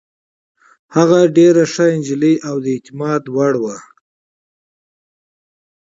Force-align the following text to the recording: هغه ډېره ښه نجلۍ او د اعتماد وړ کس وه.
هغه 0.95 1.19
ډېره 1.37 1.63
ښه 1.73 1.85
نجلۍ 1.95 2.35
او 2.47 2.55
د 2.63 2.65
اعتماد 2.75 3.23
وړ 3.35 3.53
کس 3.57 3.61
وه. 3.63 3.75